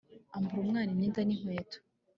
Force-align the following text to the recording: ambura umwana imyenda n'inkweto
ambura 0.35 0.61
umwana 0.65 0.89
imyenda 0.91 1.21
n'inkweto 1.23 1.77